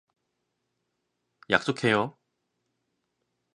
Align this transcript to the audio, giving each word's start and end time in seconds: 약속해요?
약속해요? 1.51 2.17